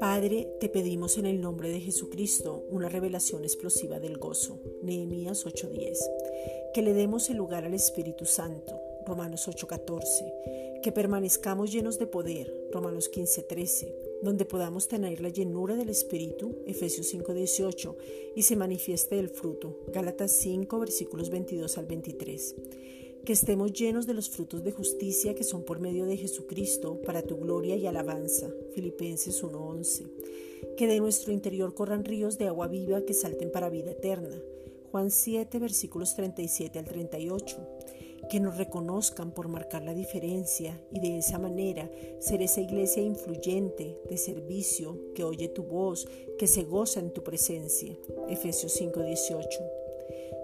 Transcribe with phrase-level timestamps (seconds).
[0.00, 4.58] Padre, te pedimos en el nombre de Jesucristo una revelación explosiva del gozo.
[4.82, 5.98] Nehemías 8:10.
[6.72, 8.80] Que le demos el lugar al Espíritu Santo.
[9.06, 10.80] Romanos 8:14.
[10.82, 12.54] Que permanezcamos llenos de poder.
[12.72, 13.94] Romanos 15:13.
[14.22, 16.62] Donde podamos tener la llenura del Espíritu.
[16.66, 17.96] Efesios 5:18.
[18.34, 19.78] Y se manifieste el fruto.
[19.88, 22.54] Gálatas 5 versículos 22 al 23
[23.26, 27.22] que estemos llenos de los frutos de justicia que son por medio de Jesucristo para
[27.22, 28.48] tu gloria y alabanza.
[28.72, 30.06] Filipenses 1:11.
[30.76, 34.40] Que de nuestro interior corran ríos de agua viva que salten para vida eterna.
[34.92, 37.56] Juan 7 versículos 37 al 38.
[38.30, 43.98] Que nos reconozcan por marcar la diferencia y de esa manera ser esa iglesia influyente,
[44.08, 46.06] de servicio, que oye tu voz,
[46.38, 47.98] que se goza en tu presencia.
[48.28, 49.85] Efesios 5:18.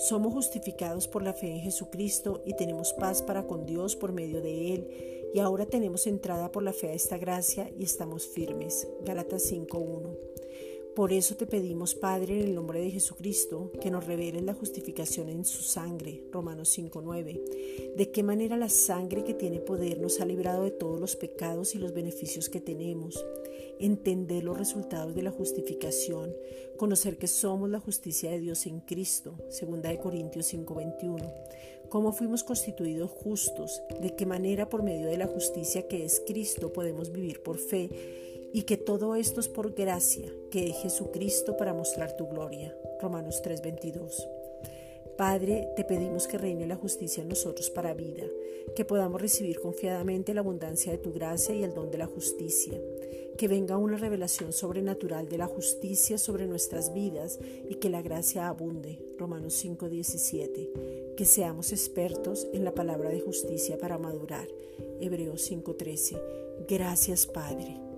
[0.00, 4.40] Somos justificados por la fe en Jesucristo y tenemos paz para con Dios por medio
[4.40, 5.30] de Él.
[5.34, 8.88] Y ahora tenemos entrada por la fe a esta gracia y estamos firmes.
[9.04, 10.39] Gálatas 5.1.
[10.94, 15.28] Por eso te pedimos, Padre, en el nombre de Jesucristo, que nos reveles la justificación
[15.28, 16.24] en su sangre.
[16.32, 17.94] Romanos 5.9.
[17.96, 21.74] De qué manera la sangre que tiene poder nos ha librado de todos los pecados
[21.74, 23.24] y los beneficios que tenemos
[23.80, 26.34] entender los resultados de la justificación,
[26.76, 31.32] conocer que somos la justicia de Dios en Cristo, 2 Corintios 5:21,
[31.90, 36.72] cómo fuimos constituidos justos, de qué manera por medio de la justicia que es Cristo
[36.72, 37.90] podemos vivir por fe
[38.52, 42.74] y que todo esto es por gracia, que es Jesucristo para mostrar tu gloria.
[43.00, 44.39] Romanos 3:22.
[45.16, 48.24] Padre, te pedimos que reine la justicia en nosotros para vida,
[48.74, 52.80] que podamos recibir confiadamente la abundancia de tu gracia y el don de la justicia,
[53.36, 58.48] que venga una revelación sobrenatural de la justicia sobre nuestras vidas y que la gracia
[58.48, 58.98] abunde.
[59.18, 61.14] Romanos 5:17.
[61.16, 64.48] Que seamos expertos en la palabra de justicia para madurar.
[65.00, 66.20] Hebreos 5:13.
[66.68, 67.89] Gracias Padre.